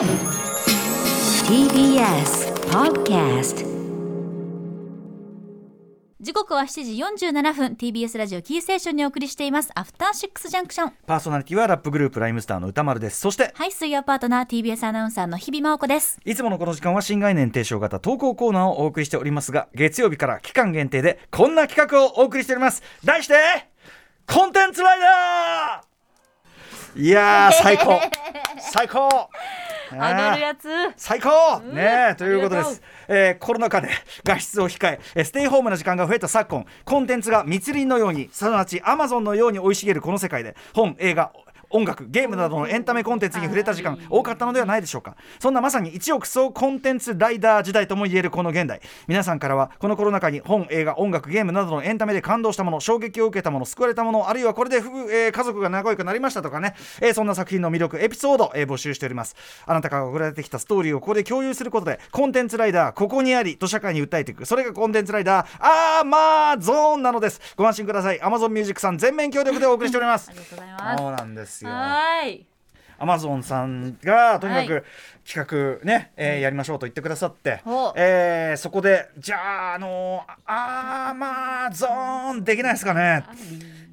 [0.00, 0.16] TBS
[2.70, 3.66] Podcast
[6.22, 6.94] 時刻は7時
[7.26, 7.72] 47分。
[7.74, 9.70] TBS ラジオキーステーションにお送りしています。
[9.74, 13.20] アフターシックスジャンクションパーソナリティはラップグループライムスターの歌丸です。
[13.20, 16.18] そしてはい水曜パートナー TBS アナウンサーの日々真央子です。
[16.24, 22.82] いつものこの時間は新概念提唱型投稿コーナーをお送りしておりますが月曜日から期間限定でこんな企画をお送りしております。
[23.04, 23.34] 題して
[24.26, 25.90] コンテンツライダー!
[27.02, 28.00] いやー最高。
[28.72, 29.28] 最高
[29.92, 30.68] 上がるやつ。
[30.96, 31.60] 最高。
[31.60, 33.88] ねえということです、えーコロナ禍で
[34.24, 41.32] 外出を控ええーステイホームの時間が増えた昨今コンテンツが密林のようにすなわちアマゾンのように生い茂るこの世界で本映画
[41.70, 45.16] 音楽ゲームなどのエンタメコンテンツに触れた時間多かったのではないでしょうか。
[45.38, 48.80] そんなまさに一億総コンテンツライダー時代ともいえるこの現代。
[49.06, 59.36] 皆さんからはこのコロナ禍に本映画音楽ゲームなどのエンタメで感動したもの衝撃を受けたもの救われたものあるいはこれでえー家族が仲良くなりましたとかね、えーそんな作品の魅力エピソード、えー募集しております。
[59.66, 64.44] あなたから送られてきたストーリーをここで共有することでコンテンツライダーここにありと社会に訴えていく。
[64.44, 70.30] それがコンテンツライダーアーマーゾーンなのですご安心ください Amazon Music さん全面協力でお送りしております。
[70.30, 71.02] ありがとうございます。
[71.02, 71.70] そうなんですよ。
[71.70, 72.46] はーい。
[72.98, 74.84] アマゾンさんがとにかはく
[75.32, 77.62] 企画ね、えーやりましょうと言ってくださって
[77.96, 81.86] えーそこでじゃああのーアマゾ
[82.34, 83.24] ンできないですかね。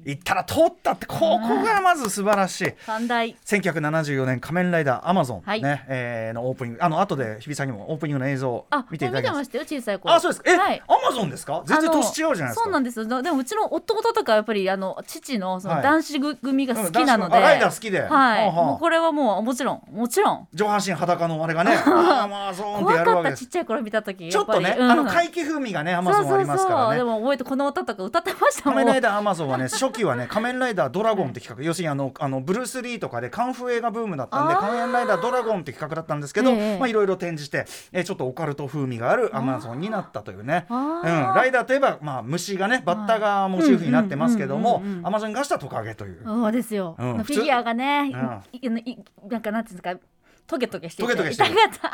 [0.04, 2.72] 言ったら通ったってここがまず素晴らしい。
[2.86, 3.36] 三大。
[3.44, 5.62] 1974年仮面ライダーアマゾン、はい。
[5.62, 6.82] ね、えーのオープニング。
[6.82, 10.14] あの後で日比さんにもオープニングの映像見ていただきましたよ小さい頃。
[10.14, 10.42] あそうです。
[10.46, 10.82] え、はい。
[10.88, 11.62] アマゾンですか？
[11.66, 12.54] 全然年違うじゃないですか。
[12.64, 13.04] そうなんですよ。
[13.06, 15.76] だでもうちの夫とかやっぱりあの父のそはい。
[15.78, 18.00] の男子組が好きなので、うん男子のあライダー好きで。
[18.00, 20.48] はい、もうこれはもうもちろんもちろん。
[20.54, 23.44] 上半身裸のあれがね アマゾンってやるわけです。
[23.44, 24.90] ちっちゃい頃見た時ちょっとね、うん。
[24.90, 26.80] あの怪奇風味がねアマゾンありますからね。
[26.80, 28.74] そうそうそうでも覚えてこの歌とか歌ってましたもん。
[28.74, 36.78] 仮面ライダーアマゾンはね初期はね仮面ライダードラゴンって企画、要するにあのあのブルース・リーとかでカンフー映画ブームだったんで仮面ライダードラゴンって企画だったんですけど、ええ。
[36.78, 46.22] まあいろいろ展示して、えーちょっとオカルト風味があるアマゾンになったというね、うあん、ーライダーといえば、まあ、虫がねバッタがモチーフになってますけどもうんうんうんうんアマゾンがしたトカゲという。
[46.24, 47.14] そうですよ、うん。
[47.18, 48.12] フィギュアがね、
[48.52, 50.00] 普いいいなんかなんていうんですか
[50.48, 51.44] トゲトゲしてトゲトゲして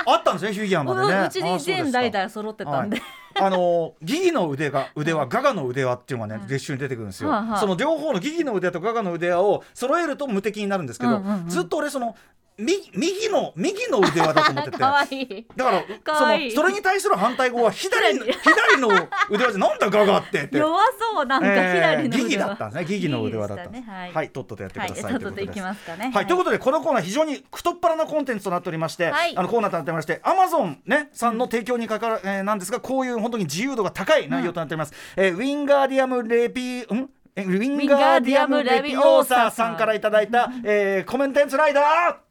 [0.06, 1.26] あったんですねフィギュアまでね。
[1.26, 3.02] うちに全ライダー揃ってたんで、
[3.40, 7.58] あのギギの腕が腕輪ガガの腕輪っていうのがねはい月収に出てくるんですよ、はいはい。
[7.58, 11.48] その両方のギギの腕輪とガガの腕輪を揃えると無敵になるんですけど、うんうんうん。
[11.48, 12.14] ずっと俺その
[12.56, 14.78] 右右の右の腕輪だと思ってて。
[15.56, 15.84] だから
[16.18, 18.88] そのそれに対する反対語は左の 左の
[19.30, 20.42] 腕輪でなんだガガって。
[20.44, 20.58] って。
[20.58, 22.84] 弱そうなんか左の腕は、ギギだったんですね。
[22.84, 23.84] ギギの腕輪だったね。
[24.14, 25.46] はい、とっととやってください、はい、ということで。
[25.46, 26.12] ね。
[26.14, 29.36] はい、ということでこのコーナー非常に太っ腹なコンテンツとなっておりまして、はい。
[29.36, 37.10] あのコーナーとなっておりましてアマゾンねさんの提供にかかる、えーなんですがこういう本当に自由度が高い内容となっております、えーウィンガーディアムレピん？
[37.36, 39.76] えウィンガーディアムレピオーサーさん。
[39.76, 42.23] からいただいた、えーコメンテンツライダー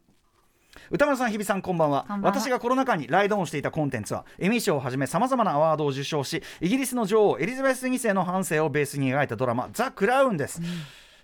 [0.91, 2.05] 歌丸さん、日比さん、こんばんは。
[2.07, 2.39] こんばんは。
[2.39, 10.61] 私がコロナ禍にライドオンしていたコンテンツはエミー賞をはじめさまざまなアワードを受賞しイギリスの女王エリザベス2世の半生をベースに描いたドラマ「ザ・クラウン」です、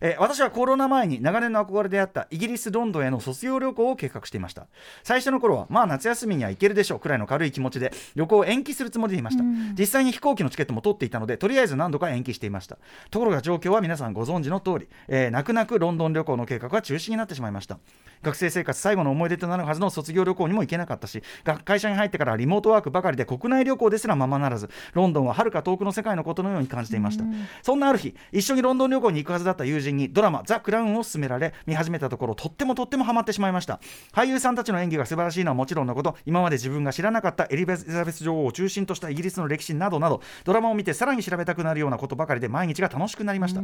[0.01, 4.67] えー私はコロナ前に長年の憧れであったイギリス・ロンドンへの卒業旅行を計画していました。
[5.03, 9.43] 最初の頃はまあ夏休みには行けるでしょうくらいの軽い気持ちで旅行を延期するつもりでいました、
[9.77, 12.77] 実際に飛行機のチケットも取っていたのでとりあえず何度か延期していました。
[13.09, 17.79] ところが状況は皆さんご存知の通り、えー泣く泣くロンドン旅行の計画は中止になってしまいました。
[18.21, 27.23] 学生生活最後の思い出となるはずの卒業旅行にも行けなかったしが会社に入ってからリモートワークばかりで国内旅行ですらままならずロンドンははるか遠くの世界のことのように感じていました。
[27.61, 33.79] そんなある日一緒にロンドン旅行に行くはずだった友人にドラマ「ザ・クラウン」を勧められ見始めたところとってもとってもハマってしまいました。
[34.13, 43.61] 俳優さんたちの演技が素晴らしいのはもちろんのこと今まで自分が知らなかったエリザベス女王を中心としたイギリスの歴史などなどドラマを見てさらに調べたくなるようなことばかりで毎日が楽しくなりました。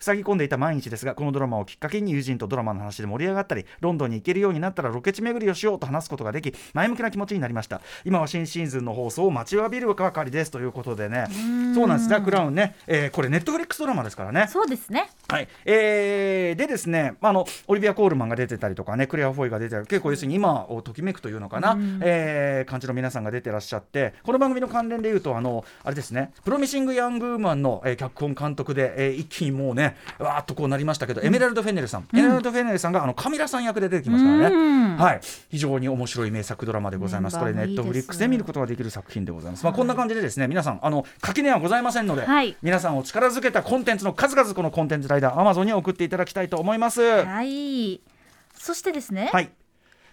[0.00, 7.80] 塞ぎ込んでいた毎日ですがこのドラマをきっかけに友人とドラマの話で盛り上がったりロンドンに行けるようになったらロケ地巡りをしようと話すことができ前向きな気持ちになりました。
[8.04, 11.26] 今は新シーズンの放送を待ちわびるばかりですということでね。
[11.74, 12.08] そうなんです。
[12.08, 14.46] ザ・クラウンね、えーこれネットフリックスドラマですからね。
[14.48, 15.10] そうですね。
[15.28, 34.96] はいえーでですね、まあ、あのオリビア・コールマンが出てたりとかねクレア・フォイが出てたり結構要するに今をときめくというのかな、えー感じの皆さんが出てらっしゃってこの番組の関連でいうとあのあれですねプロミシング・ヤング・ウーマンの、えー脚本監督で、えー一気にもうねわーっとこうなりましたけど、エメラルド・フェネルさん、エメラルド・フェネルさんがあのカミラさん役で出てきますからね、うん。
[34.96, 35.20] はい、
[35.50, 37.38] 非常に面白い名作ドラマでございます。
[37.38, 39.64] これネットフリックスで見ることができる作品でございます。
[39.64, 42.56] まあこんな感じでですね、皆さんあの垣根はございませんので、はい。
[42.62, 47.00] 皆さんを力づけたコンテンツの数々このコンテンツライダー Amazon に送っていただきたいと思います。
[47.00, 48.00] ははい
[48.54, 49.50] そしてですね、い。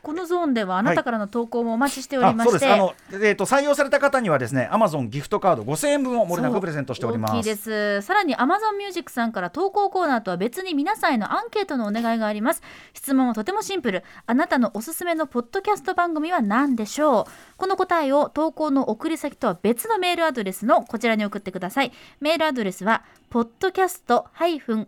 [0.02, 2.74] このゾーンではあなたからの投稿もお待ちしておりまして、あそうです。
[2.74, 7.32] あの、えー、と採用された方にはですねアマゾンギフトカード5000円分を森永プレゼントしております。
[7.34, 8.02] 大きいです。
[8.02, 12.62] さらに Amazon Music さんから投稿コーナーとは別に皆さんへのアンケートのお願いがあります。
[12.94, 14.04] 質問はとてもシンプル。
[14.26, 17.26] あなたのおすすめのポッドキャスト番組は何でしょう？
[17.58, 21.92] この答えを投稿の送り先とは別のメールアドレスのこちらに送ってください。
[22.20, 24.26] メールアドレスはポッドキャスト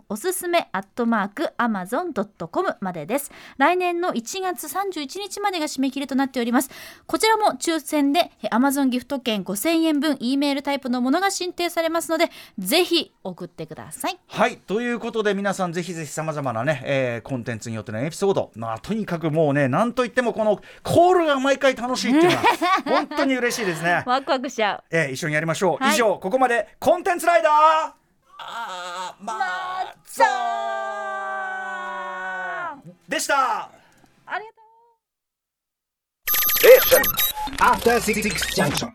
[0.09, 3.31] おすすめアットマーク amazon.com までです。
[3.57, 6.69] 来年の1月31日までが締め切りとなっております。
[7.07, 14.19] こちらも抽選でえ Amazon ギフト券5000円分 E メールタイプのものが申請されますのでぜひ送ってください。
[14.27, 18.51] はいということで皆さんぜひぜひさまざまなね、えーコンテンツによってのエピソード。
[18.56, 22.44] まあとにかくもうねなんといってもこのコールが毎回楽しいっていうのは
[22.86, 24.04] 本当に嬉しいですね。
[24.06, 24.83] ワクワクしちゃう。
[24.92, 25.94] えー一緒にやりましょう、はい。
[25.94, 27.51] 以上ここまでコンテンツライダー。
[28.44, 29.33] あーま
[30.06, 30.92] ザー。
[33.12, 33.81] でした
[37.61, 38.89] ありがとう After Six Junction.